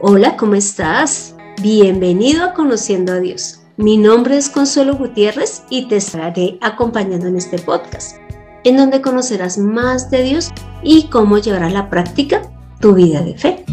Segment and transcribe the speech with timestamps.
[0.00, 1.34] Hola, ¿cómo estás?
[1.60, 3.62] Bienvenido a Conociendo a Dios.
[3.76, 8.16] Mi nombre es Consuelo Gutiérrez y te estaré acompañando en este podcast,
[8.62, 10.50] en donde conocerás más de Dios
[10.84, 12.42] y cómo llevar a la práctica
[12.80, 13.64] tu vida de fe.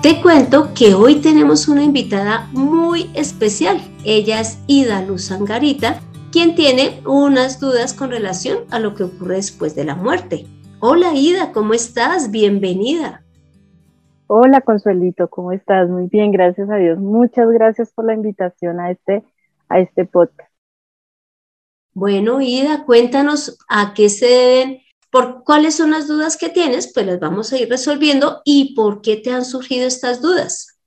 [0.00, 3.82] Te cuento que hoy tenemos una invitada muy especial.
[4.04, 6.00] Ella es Ida Luz Angarita,
[6.32, 10.46] quien tiene unas dudas con relación a lo que ocurre después de la muerte.
[10.80, 12.30] Hola Ida, ¿cómo estás?
[12.30, 13.24] Bienvenida.
[14.28, 15.88] Hola Consuelito, ¿cómo estás?
[15.88, 17.00] Muy bien, gracias a Dios.
[17.00, 19.24] Muchas gracias por la invitación a este,
[19.68, 20.52] a este podcast.
[21.94, 24.78] Bueno, Ida, cuéntanos a qué se deben,
[25.10, 29.00] por cuáles son las dudas que tienes, pues las vamos a ir resolviendo y por
[29.00, 30.78] qué te han surgido estas dudas.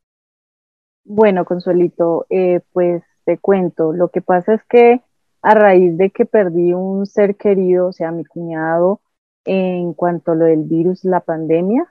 [1.04, 5.02] Bueno, Consuelito, eh, pues te cuento, lo que pasa es que
[5.42, 9.02] a raíz de que perdí un ser querido, o sea, mi cuñado,
[9.46, 11.88] en cuanto a lo del virus, la pandemia.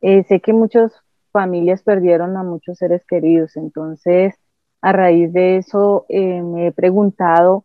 [0.00, 0.92] Eh, sé que muchas
[1.32, 4.34] familias perdieron a muchos seres queridos, entonces
[4.80, 7.64] a raíz de eso eh, me he preguntado,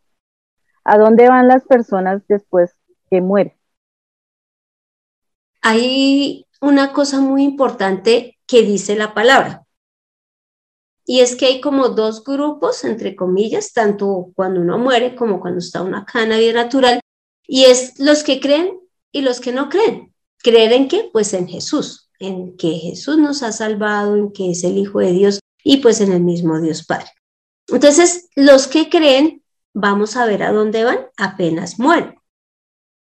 [0.84, 2.72] ¿a dónde van las personas después
[3.10, 3.58] que mueren?
[5.62, 9.64] Hay una cosa muy importante que dice la palabra.
[11.06, 15.60] Y es que hay como dos grupos, entre comillas, tanto cuando uno muere como cuando
[15.60, 17.00] está una cana natural,
[17.48, 18.78] y es los que creen
[19.12, 20.14] y los que no creen.
[20.44, 21.10] ¿Creer en qué?
[21.12, 25.12] Pues en Jesús, en que Jesús nos ha salvado, en que es el Hijo de
[25.12, 27.12] Dios y pues en el mismo Dios Padre.
[27.68, 32.16] Entonces, los que creen, vamos a ver a dónde van apenas mueren.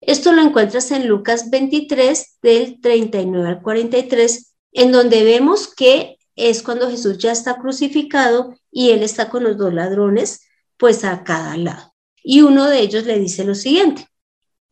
[0.00, 6.62] Esto lo encuentras en Lucas 23, del 39 al 43, en donde vemos que es
[6.62, 10.42] cuando Jesús ya está crucificado y él está con los dos ladrones,
[10.76, 11.94] pues a cada lado.
[12.22, 14.06] Y uno de ellos le dice lo siguiente,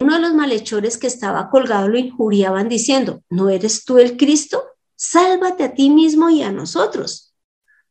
[0.03, 4.63] uno de los malhechores que estaba colgado lo injuriaban diciendo, ¿no eres tú el Cristo?
[4.97, 7.35] Sálvate a ti mismo y a nosotros.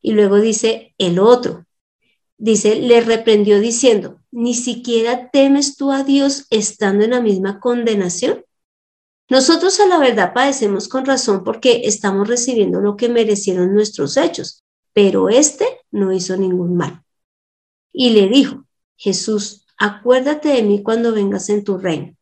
[0.02, 1.66] Y luego dice el otro,
[2.38, 8.46] dice, le reprendió diciendo, ¿ni siquiera temes tú a Dios estando en la misma condenación?
[9.30, 14.63] Nosotros a la verdad padecemos con razón porque estamos recibiendo lo que merecieron nuestros hechos,
[14.94, 17.03] pero este no hizo ningún mal.
[17.94, 18.66] Y le dijo,
[18.97, 22.16] Jesús, acuérdate de mí cuando vengas en tu reino.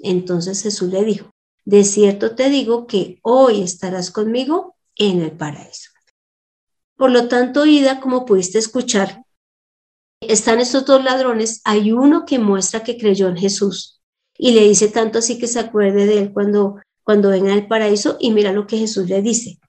[0.00, 1.30] Entonces Jesús le dijo,
[1.64, 5.90] de cierto te digo que hoy estarás conmigo en el paraíso.
[6.96, 9.22] Por lo tanto, Ida, como pudiste escuchar,
[10.20, 14.02] están estos dos ladrones, hay uno que muestra que creyó en Jesús
[14.36, 18.16] y le dice tanto así que se acuerde de él cuando, cuando venga al paraíso
[18.18, 19.60] y mira lo que Jesús le dice,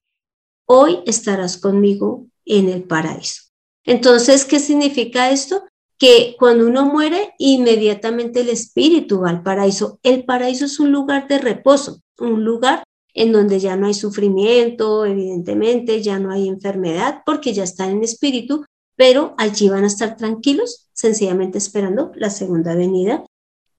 [0.65, 3.43] hoy estarás conmigo en el paraíso.
[3.83, 5.63] Entonces, ¿qué significa esto?
[5.97, 9.99] Que cuando uno muere, inmediatamente el espíritu va al paraíso.
[10.03, 12.83] El paraíso es un lugar de reposo, un lugar
[13.13, 18.03] en donde ya no hay sufrimiento, evidentemente, ya no hay enfermedad, porque ya están en
[18.03, 18.65] espíritu,
[18.97, 23.23] pero allí van a estar tranquilos, sencillamente esperando la segunda venida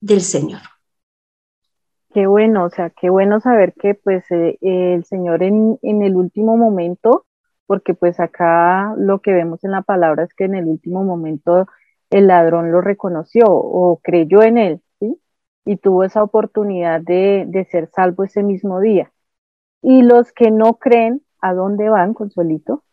[0.01, 0.63] del Señor.
[2.15, 6.17] Qué bueno, o sea, qué bueno saber que pues eh, el Señor en, en el
[6.17, 7.27] último momento,
[7.67, 11.67] porque pues acá lo que vemos en la palabra es que en el último momento
[12.11, 15.19] el ladrón lo reconoció o creyó en él, ¿sí?
[15.65, 19.13] Y tuvo esa oportunidad de, de ser salvo ese mismo día.
[19.83, 22.85] Y los que no creen, ¿a dónde van, Consuelito?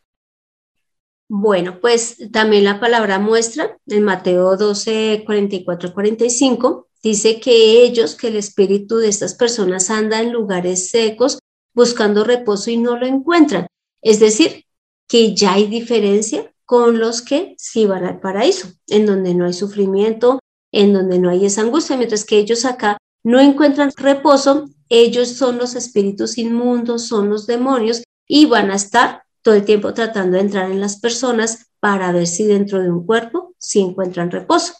[1.30, 8.28] Bueno, pues también la palabra muestra en Mateo 12, 44, 45, dice que ellos, que
[8.28, 11.40] el espíritu de estas personas anda en lugares secos
[11.74, 13.68] buscando reposo y no lo encuentran.
[14.02, 14.66] Es decir,
[15.08, 19.54] que ya hay diferencia con los que sí van al paraíso, en donde no hay
[19.54, 20.40] sufrimiento,
[20.72, 25.60] en donde no hay esa angustia, mientras que ellos acá no encuentran reposo, ellos son
[25.60, 30.42] los espíritus inmundos, son los demonios y van a estar todo el tiempo tratando de
[30.46, 34.74] entrar en las personas para ver si dentro de un cuerpo sí encuentran reposo.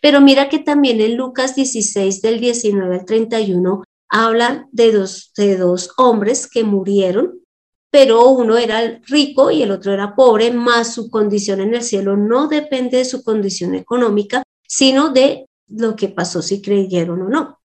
[0.00, 5.56] Pero mira que también en Lucas 16 del 19 al 31 habla de dos, de
[5.56, 7.41] dos hombres que murieron
[7.92, 12.16] pero uno era rico y el otro era pobre, más su condición en el cielo
[12.16, 17.60] no depende de su condición económica, sino de lo que pasó si creyeron o no.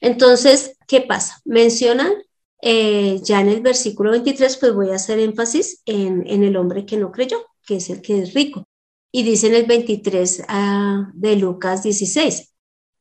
[0.00, 1.40] Entonces, ¿qué pasa?
[1.44, 2.12] Mencionan
[2.60, 6.96] eh, ya en el versículo 23, pues voy a hacer énfasis en, el hombre que
[6.96, 8.64] no creyó, que es el que es rico.
[9.12, 12.52] Y dice en el 23 ah, de Lucas 16,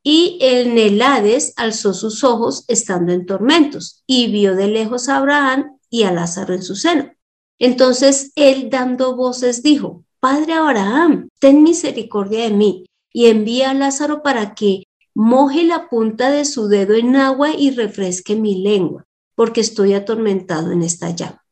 [0.03, 5.17] y en el Hades alzó sus ojos estando en tormentos y vio de lejos a
[5.17, 7.11] Abraham y a Lázaro en su seno.
[7.59, 14.21] Entonces él dando voces dijo, Padre Abraham, ten misericordia de mí y envía a Lázaro
[14.21, 14.83] para que
[15.15, 19.05] moje la punta de su dedo en agua y refresque mi lengua,
[19.35, 21.43] porque estoy atormentado en esta llama.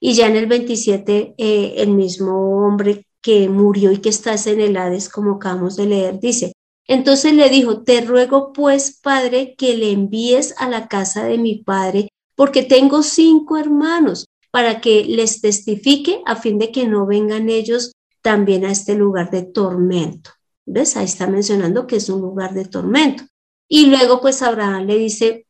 [0.00, 4.60] Y ya en el 27, eh, el mismo hombre que murió y que está en
[4.60, 6.52] el Hades, como acabamos de leer, dice,
[6.86, 11.62] entonces le dijo, te ruego pues, Padre, que le envíes a la casa de mi
[11.62, 17.50] Padre, porque tengo cinco hermanos, para que les testifique a fin de que no vengan
[17.50, 17.90] ellos
[18.22, 20.30] también a este lugar de tormento.
[20.64, 20.96] ¿Ves?
[20.96, 23.24] Ahí está mencionando que es un lugar de tormento.
[23.68, 25.48] Y luego pues Abraham le dice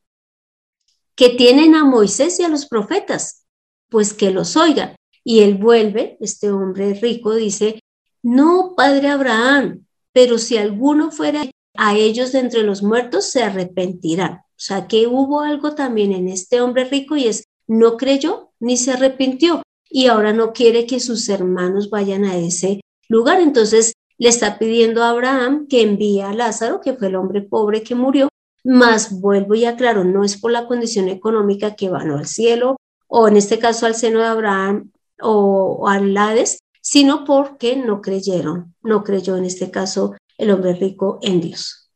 [1.15, 3.45] que tienen a Moisés y a los profetas,
[3.91, 4.97] pues que los oigan.
[5.23, 7.81] Y él vuelve, este hombre rico dice,
[8.23, 11.45] no, padre Abraham, pero si alguno fuera
[11.81, 14.33] a ellos de entre los muertos, se arrepentirán.
[14.33, 18.77] O sea que hubo algo también en este hombre rico y es, no creyó ni
[18.77, 23.41] se arrepintió y ahora no quiere que sus hermanos vayan a ese lugar.
[23.41, 27.85] Entonces le está pidiendo a Abraham que envíe a Lázaro, que fue el hombre pobre
[27.85, 28.29] que murió,
[28.65, 32.77] más vuelvo y aclaro, no es por la condición económica que van al cielo
[33.07, 34.91] o en este caso al seno de Abraham
[35.23, 40.73] o, o al Hades, sino porque no creyeron, no creyó en este caso el hombre
[40.75, 41.91] rico en Dios.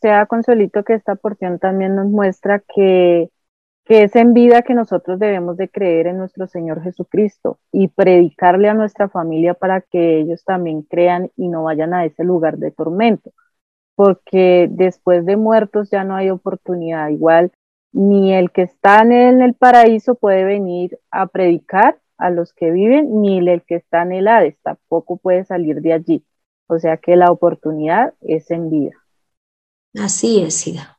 [0.00, 3.30] Sea consuelito que esta porción también nos muestra que,
[3.84, 8.68] que es en vida que nosotros debemos de creer en nuestro Señor Jesucristo y predicarle
[8.68, 12.72] a nuestra familia para que ellos también crean y no vayan a ese lugar de
[12.72, 13.32] tormento,
[13.94, 17.08] porque después de muertos ya no hay oportunidad.
[17.10, 17.52] Igual
[17.92, 23.22] ni el que está en el paraíso puede venir a predicar a los que viven,
[23.22, 26.24] ni el que está en el Hades tampoco puede salir de allí.
[26.68, 28.92] O sea que la oportunidad es en vida.
[29.94, 30.98] Así es, Sida.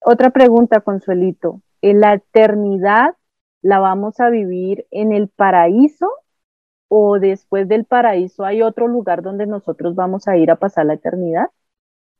[0.00, 1.60] Otra pregunta, Consuelito.
[1.82, 3.16] ¿En la eternidad
[3.62, 6.08] la vamos a vivir en el paraíso
[6.88, 10.94] o después del paraíso hay otro lugar donde nosotros vamos a ir a pasar la
[10.94, 11.50] eternidad?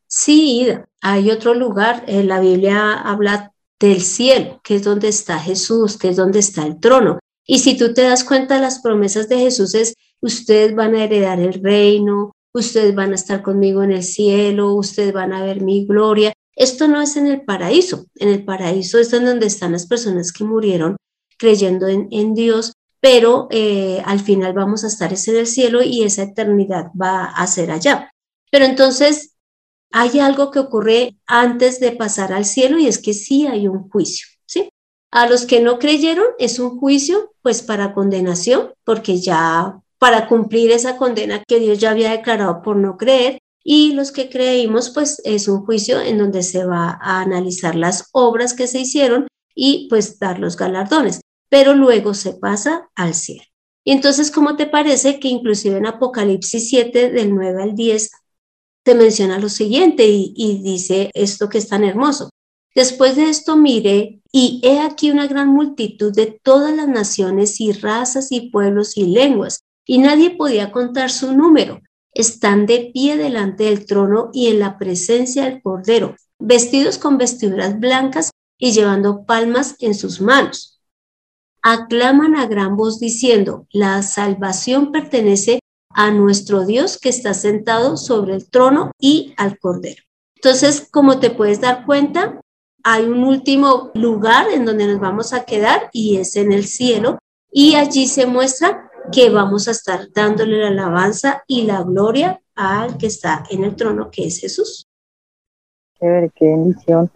[0.06, 0.68] Sí,
[1.02, 2.04] hay otro lugar.
[2.06, 6.40] En eh, la Biblia habla del cielo, que es donde está Jesús, que es donde
[6.40, 7.18] está el trono.
[7.46, 11.40] Y si tú te das cuenta, las promesas de Jesús es, ustedes van a heredar
[11.40, 15.86] el reino, ustedes van a estar conmigo en el cielo, ustedes van a ver mi
[15.86, 16.32] gloria.
[16.54, 18.06] Esto no es en el paraíso.
[18.16, 20.96] En el paraíso es donde están las personas que murieron
[21.38, 26.24] creyendo en, Dios, pero eh, al final vamos a estar en el cielo y esa
[26.24, 28.10] eternidad va a ser allá.
[28.50, 29.36] Pero entonces
[29.92, 33.88] hay algo que ocurre antes de pasar al cielo y es que sí hay un
[33.88, 34.68] juicio, ¿sí?
[35.10, 40.70] A los que no creyeron es un juicio pues para condenación, porque ya para cumplir
[40.70, 43.38] esa condena que Dios ya había declarado por no creer,
[43.70, 48.08] y los que creímos pues es un juicio en donde se va a analizar las
[48.12, 53.44] obras que se hicieron y pues dar los galardones, pero luego se pasa al cielo.
[53.84, 58.10] Y entonces, ¿cómo te parece que inclusive en Apocalipsis 7 del 9 al 10
[58.84, 62.30] te menciona lo siguiente y, y dice esto que es tan hermoso?
[62.74, 67.72] Después de esto miré y he aquí una gran multitud de todas las naciones y
[67.72, 71.80] razas y pueblos y lenguas, y nadie podía contar su número.
[72.12, 77.80] Están de pie delante del trono y en la presencia del Cordero, vestidos con vestiduras
[77.80, 80.80] blancas y llevando palmas en sus manos.
[81.62, 88.34] Aclaman a gran voz diciendo, la salvación pertenece a nuestro Dios que está sentado sobre
[88.34, 90.02] el trono y al Cordero.
[90.36, 92.40] Entonces, como te puedes dar cuenta,
[92.84, 97.18] hay un último lugar en donde nos vamos a quedar y es en el cielo
[97.50, 102.98] y allí se muestra que vamos a estar dándole la alabanza y la gloria al
[102.98, 104.86] que está en el trono, que es Jesús.
[105.98, 107.10] Qué bendición.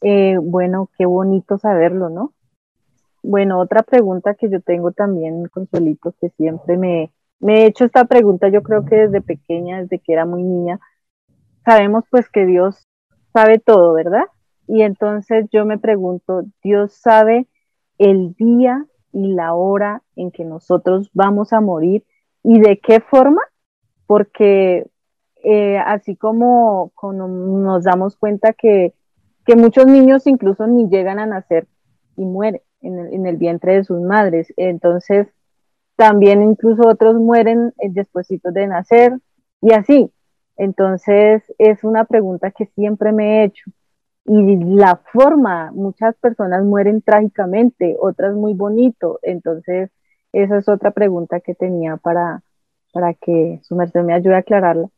[0.00, 2.32] Eh, bueno, qué bonito saberlo, ¿no?
[3.22, 8.04] Bueno, otra pregunta que yo tengo también, Consuelito, que siempre me, me he hecho esta
[8.04, 10.78] pregunta, yo creo que desde pequeña, desde que era muy niña,
[11.64, 12.86] sabemos pues que Dios
[13.32, 14.24] sabe todo, ¿verdad?
[14.66, 17.46] Y entonces yo me pregunto, Dios sabe
[17.98, 18.86] el día
[19.18, 22.04] y la hora en que nosotros vamos a morir
[22.44, 23.42] y de qué forma,
[24.06, 24.86] porque
[25.42, 28.94] eh, así como, nos damos cuenta que,
[29.44, 31.66] que, muchos niños incluso ni llegan a nacer
[32.16, 35.26] y mueren en el, en el vientre de sus madres, entonces
[35.96, 39.18] también incluso otros mueren eh, después de nacer
[39.60, 40.12] y así.
[40.56, 43.70] Entonces es una pregunta que siempre me he hecho
[44.28, 49.18] y la forma, muchas personas mueren trágicamente, otras muy bonito.
[49.22, 49.90] Entonces,
[50.32, 52.42] esa es otra pregunta que tenía para,
[52.92, 54.88] para que su merced me ayude a aclararla.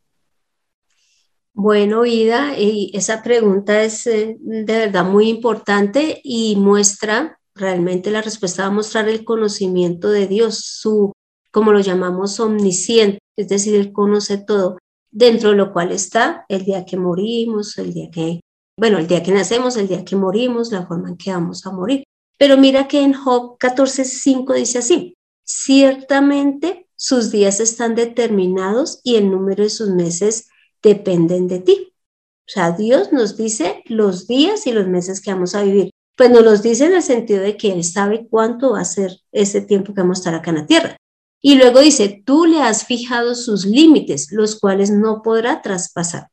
[1.53, 8.23] Bueno, Ida, y esa pregunta es eh, de verdad muy importante y muestra, realmente la
[8.23, 11.13] respuesta va a mostrar el conocimiento de Dios, su,
[11.53, 14.79] como lo llamamos, omnisciente, es decir, Él conoce todo,
[15.11, 18.41] dentro de lo cual está el día que morimos, el día que
[18.81, 21.71] bueno, el día que nacemos, el día que morimos, la forma en que vamos a
[21.71, 22.03] morir.
[22.39, 29.31] Pero mira que en Job 14:5 dice así, ciertamente sus días están determinados y el
[29.31, 30.49] número de sus meses
[30.83, 31.93] dependen de ti.
[31.93, 35.91] O sea, Dios nos dice los días y los meses que vamos a vivir.
[36.17, 39.19] Pues nos los dice en el sentido de que Él sabe cuánto va a ser
[39.31, 40.97] ese tiempo que vamos a estar acá en la tierra.
[41.43, 46.31] Y luego dice, tú le has fijado sus límites, los cuales no podrá traspasar.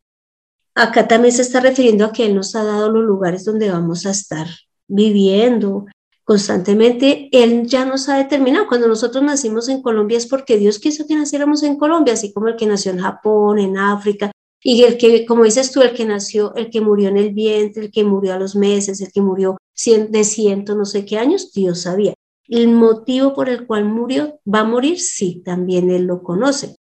[0.79, 4.05] Acá también se está refiriendo a que Él nos ha dado los lugares donde vamos
[4.05, 4.46] a estar
[4.88, 5.88] viviendo
[6.24, 7.29] constantemente.
[7.31, 8.67] Él ya nos ha determinado.
[8.67, 12.50] Cuando nosotros nacimos en Colombia es porque Dios quiso que naciéramos en Colombia, así como
[12.50, 14.31] el que nació en Japón, en África,
[14.62, 17.86] y el que, como dices tú, el que nació, el que murió en el vientre,
[17.86, 21.53] el que murió a los meses, el que murió de ciento no sé qué años,
[21.53, 22.13] Dios sabía.
[22.48, 26.75] El motivo por el cual murió, va a morir, sí, también Él lo conoce.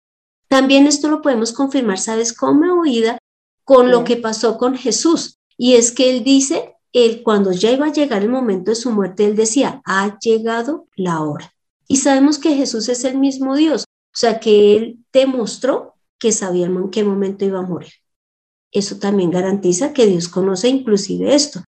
[0.48, 3.18] También esto lo podemos confirmar, ¿sabes cómo, oída?
[3.66, 5.38] Con lo que pasó con Jesús.
[5.58, 8.90] Y es que Él dice, él cuando ya iba a llegar el momento de su
[8.90, 11.52] muerte, Él decía, ha llegado la hora.
[11.87, 16.64] Y sabemos que Jesús es el mismo Dios, o sea que Él demostró que sabía
[16.64, 17.92] en qué momento iba a morir.
[18.73, 21.64] Eso también garantiza que Dios conoce inclusive esto.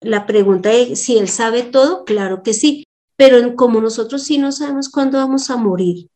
[0.00, 2.82] La pregunta es si Él sabe todo, claro que sí,
[3.14, 6.08] pero como nosotros sí no sabemos cuándo vamos a morir,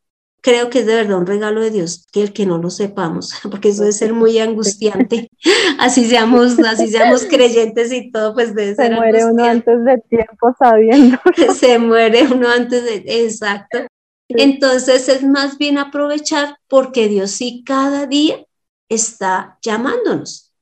[0.43, 3.33] creo que es de verdad un regalo de Dios que el que no lo sepamos,
[3.51, 5.31] porque eso debe ser muy angustiante.
[5.79, 8.89] así seamos, así seamos creyentes y todo, pues debe ser.
[8.89, 11.19] Se muere uno antes de tiempo sabiendo.
[11.55, 13.79] Se muere uno antes de, exacto.
[14.29, 18.45] Entonces es más bien aprovechar porque Dios sí cada día
[18.89, 20.53] está llamándonos.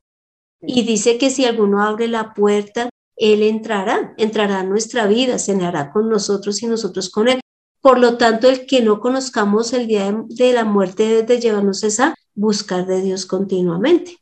[0.61, 5.91] Y dice que si alguno abre la puerta, Él entrará, entrará a nuestra vida, cenará
[5.91, 7.40] con nosotros y nosotros con Él.
[7.81, 12.13] Por lo tanto, el que no conozcamos el día de, la muerte debe llevarnos a
[12.35, 14.17] buscar de Dios continuamente.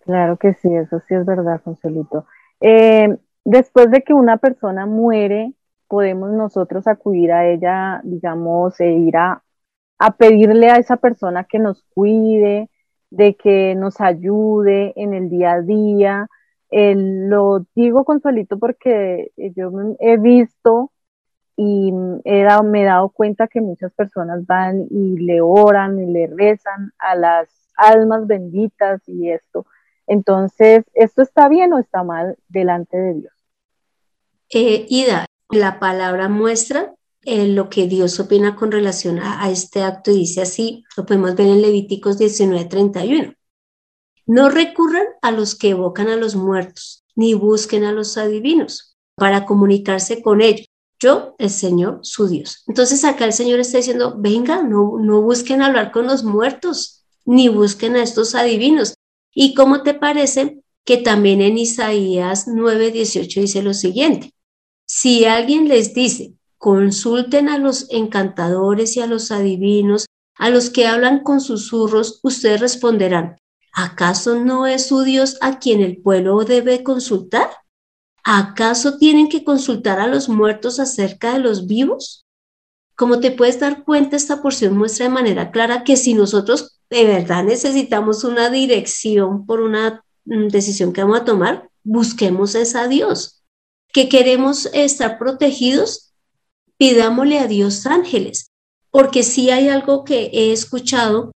[0.00, 2.26] Claro que sí, eso sí es verdad, Consuelito.
[2.60, 5.54] Eh, después de que una persona muere,
[5.90, 9.42] podemos nosotros acudir a ella, digamos, e ir a,
[10.18, 12.70] pedirle a esa persona que nos cuide,
[13.10, 16.28] de que nos ayude en el día a día.
[16.70, 20.92] Lo digo consuelito porque yo he visto
[21.56, 21.92] y
[22.24, 26.26] he dado, me he dado cuenta que muchas personas van y le oran y le
[26.26, 29.66] rezan a las almas benditas y esto.
[30.06, 33.32] Entonces, ¿esto está bien o está mal delante de Dios?
[34.52, 40.10] Eh, Ida, la palabra muestra eh, lo que Dios opina con relación a, este acto
[40.10, 43.36] y dice así, lo podemos ver en Levíticos 19:31.
[44.26, 49.44] No recurran a los que evocan a los muertos, ni busquen a los adivinos para
[49.44, 50.66] comunicarse con ellos.
[50.98, 52.62] Yo, el Señor, su Dios.
[52.66, 57.48] Entonces acá el Señor está diciendo, venga, no, no busquen hablar con los muertos, ni
[57.48, 58.94] busquen a estos adivinos.
[59.34, 64.34] ¿Y cómo te parece que también en Isaías 9:18 dice lo siguiente?
[64.86, 70.86] Si alguien les dice, consulten a los encantadores y a los adivinos, a los que
[70.86, 73.36] hablan con susurros, ustedes responderán,
[73.72, 77.48] ¿acaso no es su Dios a quien el pueblo debe consultar?
[78.22, 82.26] ¿Acaso tienen que consultar a los muertos acerca de los vivos?
[82.96, 87.04] Como te puedes dar cuenta, esta porción muestra de manera clara que si nosotros de
[87.04, 93.40] verdad necesitamos una dirección por una mm, decisión que vamos a tomar, busquemos esa Dios
[93.92, 96.12] que queremos estar protegidos,
[96.76, 98.50] pidámosle a Dios ángeles,
[98.90, 101.32] porque si hay algo que he escuchado.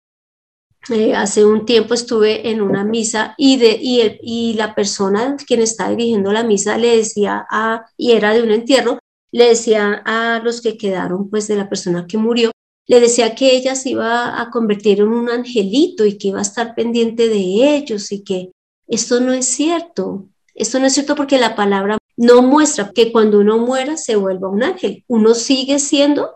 [0.90, 5.62] Eh, hace un tiempo estuve en una misa y, de, y, y la persona quien
[5.62, 9.00] está dirigiendo la misa le decía a, y era de un entierro,
[9.32, 12.52] le decía a los que quedaron pues de la persona que murió,
[12.86, 16.44] le decía que ella se iba a convertir en un angelito y que iba a
[16.44, 18.52] estar pendiente de ellos y que
[18.88, 20.28] esto no es cierto.
[20.54, 24.50] Esto no es cierto porque la palabra no muestra que cuando uno muera se vuelva
[24.50, 25.04] un ángel.
[25.08, 26.32] Uno sigue siendo,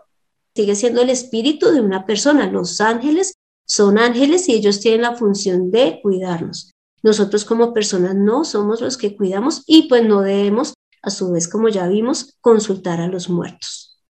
[0.54, 2.50] sigue siendo el espíritu de una persona.
[2.50, 3.34] Los ángeles
[3.68, 6.72] son ángeles y ellos tienen la función de cuidarnos.
[7.02, 11.48] Nosotros como personas no somos los que cuidamos y pues no debemos, a su vez,
[11.48, 14.02] como ya vimos, consultar a los muertos.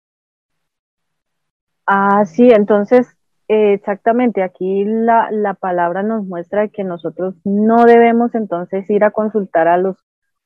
[1.86, 3.08] Ah, sí, entonces,
[3.48, 9.10] eh, exactamente, aquí la, la palabra nos muestra que nosotros no debemos entonces ir a
[9.10, 9.96] consultar a los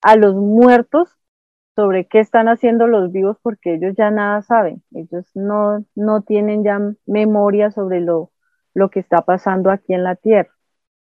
[0.02, 1.16] a los muertos
[1.76, 6.64] sobre qué están haciendo los vivos porque ellos ya nada saben, ellos no, no tienen
[6.64, 8.32] ya memoria sobre lo,
[8.80, 10.50] lo que está pasando aquí en la tierra.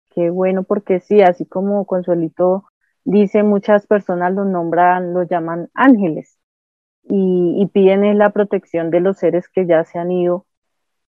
[0.09, 2.65] Qué bueno porque sí, así como Consuelito
[3.05, 6.37] dice, muchas personas los nombran, los llaman ángeles
[7.03, 10.45] y, piden la protección de los seres que ya se han ido,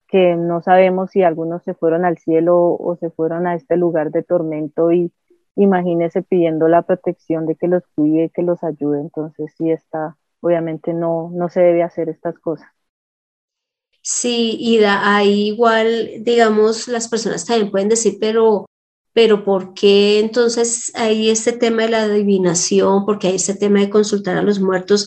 [0.08, 4.12] que no sabemos si algunos se fueron al cielo o se fueron a este lugar
[4.12, 5.12] de tormento y
[5.56, 10.94] imagínese pidiendo la protección de que los cuide, que los ayude, entonces sí está, obviamente
[10.94, 12.68] no, no se debe hacer estas cosas.
[14.06, 18.66] Sí, Ida, ahí igual, digamos, las personas también pueden decir, pero,
[19.14, 23.06] pero ¿por qué entonces hay este tema de la adivinación?
[23.06, 25.06] ¿Por qué hay este tema de consultar a los muertos?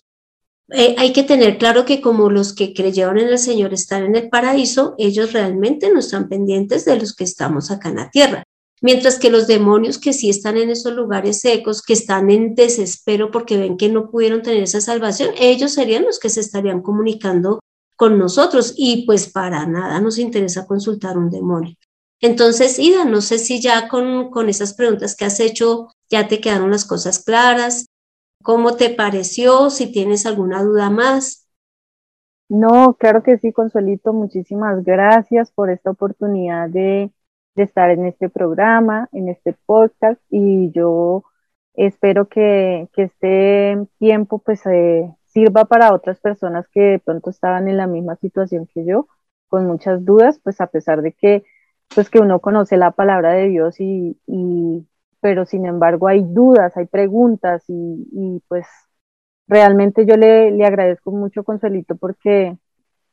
[0.69, 4.15] Eh, hay que tener claro que como los que creyeron en el Señor están en
[4.15, 8.43] el paraíso, ellos realmente no están pendientes de los que estamos acá en la tierra.
[8.81, 13.29] Mientras que los demonios que sí están en esos lugares secos, que están en desespero
[13.29, 17.59] porque ven que no pudieron tener esa salvación, ellos serían los que se estarían comunicando
[17.97, 21.75] con nosotros y pues para nada nos interesa consultar un demonio.
[22.21, 26.39] Entonces, Ida, no sé si ya con, con esas preguntas que has hecho ya te
[26.39, 27.87] quedaron las cosas claras.
[28.41, 29.69] ¿Cómo te pareció?
[29.69, 31.47] Si tienes alguna duda más.
[32.49, 34.13] No, claro que sí, Consuelito.
[34.13, 37.11] Muchísimas gracias por esta oportunidad de,
[37.55, 41.23] de estar en este programa, en este podcast y yo
[41.73, 47.67] espero que, que este tiempo pues eh, sirva para otras personas que de pronto estaban
[47.67, 49.07] en la misma situación que yo,
[49.49, 51.43] con muchas dudas, pues a pesar de que
[51.93, 54.87] pues que uno conoce la palabra de Dios y, y
[55.21, 58.65] pero sin embargo hay dudas, hay preguntas y, y pues
[59.47, 62.57] realmente yo le, le agradezco mucho Consuelito porque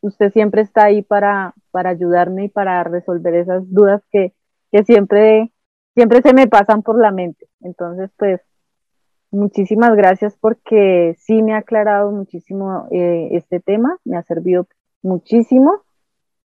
[0.00, 4.34] usted siempre está ahí para, para ayudarme y para resolver esas dudas que,
[4.72, 5.52] que siempre,
[5.94, 7.48] siempre se me pasan por la mente.
[7.60, 8.40] Entonces, pues,
[9.34, 14.66] muchísimas gracias porque sí me ha aclarado muchísimo eh, este tema, me ha servido
[15.02, 15.82] muchísimo.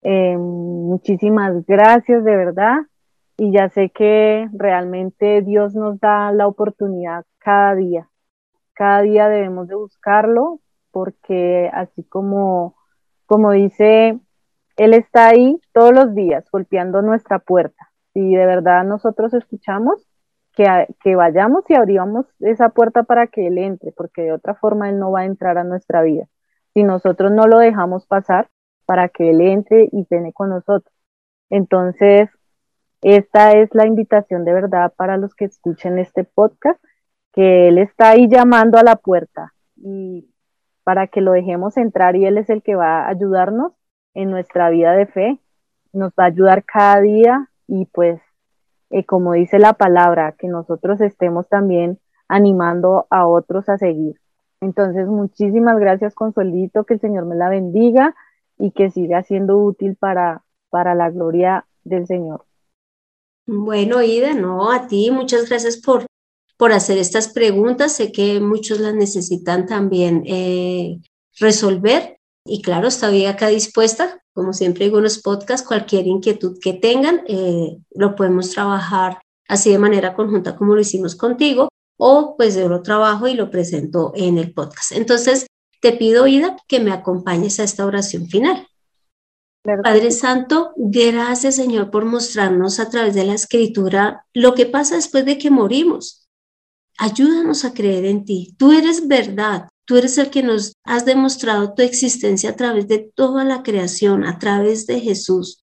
[0.02, 2.78] Eh, muchísimas gracias de verdad
[3.36, 8.08] y ya sé que realmente Dios nos da la oportunidad cada día.
[8.74, 12.78] Cada día debemos de buscarlo porque así como
[13.28, 14.18] como dice,
[14.76, 17.90] Él está ahí todos los días golpeando nuestra puerta.
[18.14, 20.07] Si de verdad nosotros escuchamos,
[21.00, 24.98] que, vayamos y abramos esa puerta para que Él entre, porque de otra forma Él
[24.98, 26.26] no va a entrar a nuestra vida.
[26.74, 28.48] Si nosotros no lo dejamos pasar
[28.86, 30.92] para que Él entre y viene con nosotros.
[31.50, 32.28] Entonces,
[33.02, 36.82] esta es la invitación de verdad para los que escuchen este podcast,
[37.32, 40.28] que Él está ahí llamando a la puerta y
[40.82, 43.72] para que lo dejemos entrar y Él es el que va a ayudarnos
[44.14, 45.38] en nuestra vida de fe,
[45.92, 48.20] nos va a ayudar cada día y pues
[48.90, 51.98] eh, como dice la palabra, que nosotros estemos también
[52.28, 54.20] animando a otros a seguir.
[54.60, 58.14] Entonces, muchísimas gracias, Consuelito, que el Señor me la bendiga
[58.58, 62.44] y que siga siendo útil para, para la gloria del Señor.
[63.46, 66.04] Bueno, Ida, no, a ti, muchas gracias por
[66.58, 67.94] por hacer estas preguntas.
[67.94, 70.98] Sé que muchos las necesitan también eh,
[71.38, 72.17] resolver.
[72.48, 77.22] Y claro, estoy acá dispuesta, como siempre digo en los podcasts, cualquier inquietud que tengan,
[77.28, 82.68] eh, lo podemos trabajar así de manera conjunta como lo hicimos contigo, o pues yo
[82.68, 84.92] lo trabajo y lo presento en el podcast.
[84.92, 85.46] Entonces,
[85.80, 88.66] te pido, Ida, que me acompañes a esta oración final.
[89.82, 95.26] Padre Santo, gracias Señor por mostrarnos a través de la escritura lo que pasa después
[95.26, 96.28] de que morimos.
[96.96, 98.54] Ayúdanos a creer en ti.
[98.58, 99.68] Tú eres verdad.
[99.88, 104.22] Tú eres el que nos has demostrado tu existencia a través de toda la creación,
[104.26, 105.64] a través de Jesús.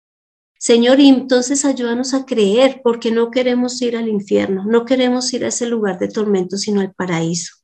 [0.58, 5.46] Señor, y entonces ayúdanos a creer porque no queremos ir al infierno, no queremos ir
[5.46, 7.54] a ese lugar de tormento, sino al paraíso.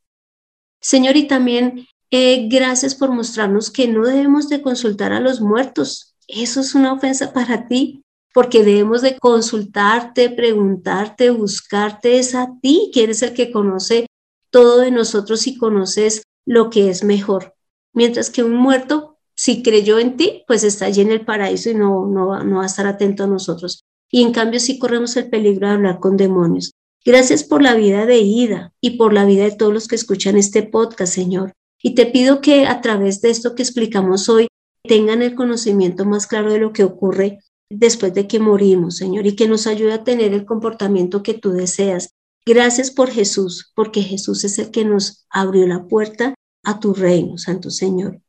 [0.81, 6.17] Señor, y también eh, gracias por mostrarnos que no debemos de consultar a los muertos.
[6.27, 12.91] Eso es una ofensa para ti porque debemos de consultarte, preguntarte, buscarte, es a ti
[12.95, 14.07] que eres el que conoce
[14.49, 17.55] todo de nosotros y conoces lo que es mejor.
[17.93, 21.75] Mientras que un muerto, si creyó en ti, pues está allí en el paraíso y
[21.75, 23.85] no, no, no va a estar atento a nosotros.
[24.11, 26.73] Y en cambio sí corremos el peligro de hablar con demonios.
[27.05, 30.37] Gracias por la vida de Ida y por la vida de todos los que escuchan
[30.37, 31.53] este podcast, Señor.
[31.83, 34.49] Y te pido que a través de esto que explicamos hoy
[34.83, 37.39] tengan el conocimiento más claro de lo que ocurre
[37.71, 41.53] después de que morimos, Señor, y que nos ayude a tener el comportamiento que tú
[41.53, 42.15] deseas.
[42.49, 46.33] Gracias por Jesús, porque Jesús es el que nos abrió la puerta
[46.63, 48.21] a tu reino, Santo Señor.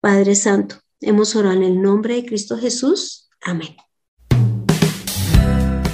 [0.00, 3.28] Padre Santo, hemos orado en el nombre de Cristo Jesús.
[3.40, 3.76] Amén.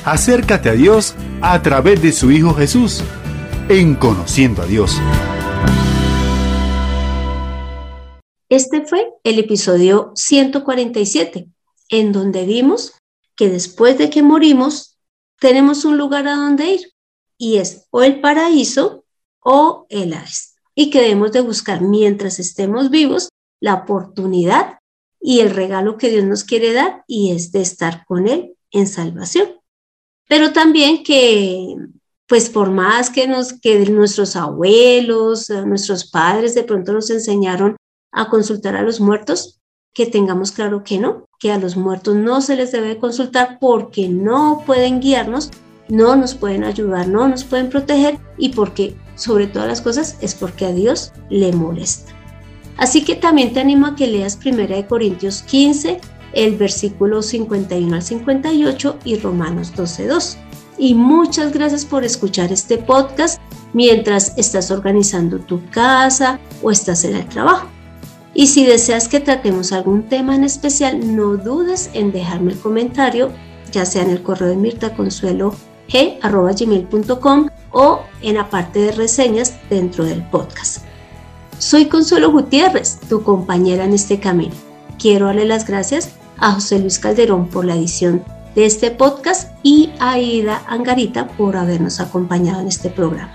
[0.02, 3.02] Acércate a Dios a través de su Hijo Jesús,
[3.68, 4.96] en conociendo a Dios.
[8.48, 11.48] Este fue el episodio 147
[11.90, 12.94] en donde vimos
[13.36, 14.96] que después de que morimos
[15.38, 16.97] tenemos un lugar a donde ir
[17.38, 19.04] y es o el paraíso
[19.40, 24.78] o el Ares y que debemos de buscar mientras estemos vivos la oportunidad
[25.20, 28.86] y el regalo que Dios nos quiere dar y es de estar con Él en
[28.86, 29.48] salvación.
[30.28, 31.74] Pero también que,
[32.26, 37.76] pues por más que, nos, que nuestros abuelos, eh, nuestros padres de pronto nos enseñaron
[38.12, 39.60] a consultar a los muertos,
[39.94, 44.08] que tengamos claro que no, que a los muertos no se les debe consultar porque
[44.08, 45.50] no pueden guiarnos,
[45.88, 50.34] no nos pueden ayudar, no nos pueden proteger y porque sobre todas las cosas es
[50.34, 52.12] porque a Dios le molesta.
[52.76, 56.00] Así que también te animo a que leas 1 Corintios 15,
[56.32, 60.38] el versículo 51 al 58 y Romanos 12, 2.
[60.78, 63.40] Y muchas gracias por escuchar este podcast
[63.72, 67.66] mientras estás organizando tu casa o estás en el trabajo.
[68.32, 73.32] Y si deseas que tratemos algún tema en especial, no dudes en dejarme el comentario,
[73.72, 75.54] ya sea en el correo de Mirta Consuelo
[75.88, 80.84] g.gmail.com o en la parte de reseñas dentro del podcast.
[81.58, 84.54] Soy Consuelo Gutiérrez, tu compañera en este camino.
[84.98, 88.22] Quiero darle las gracias a José Luis Calderón por la edición
[88.54, 93.32] de este podcast y a Ida Angarita por habernos acompañado en este programa.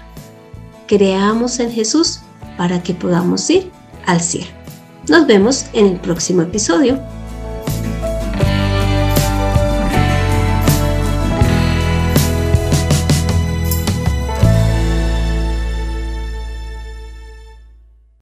[0.87, 2.21] Creamos en Jesús
[2.57, 3.71] para que podamos ir
[4.05, 4.51] al cielo.
[5.09, 6.99] Nos vemos en el próximo episodio.